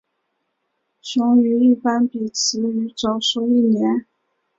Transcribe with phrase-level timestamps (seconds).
[0.99, 4.07] 雄鱼一般比雌鱼早熟一年。